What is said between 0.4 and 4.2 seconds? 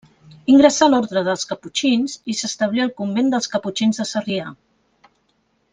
Ingressà a l’orde dels caputxins i s'establí al convent dels caputxins de